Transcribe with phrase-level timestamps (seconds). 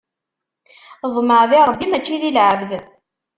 [1.15, 2.71] Ḍmeɛ di Ṛebbi, mačči di lɛebd!